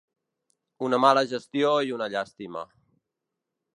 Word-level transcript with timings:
Una 0.87 0.99
mala 1.03 1.23
gestió 1.33 1.75
i 1.91 1.93
una 1.99 2.09
llàstima. 2.15 2.65